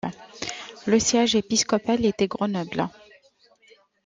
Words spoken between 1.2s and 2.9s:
épiscopal était Grenoble.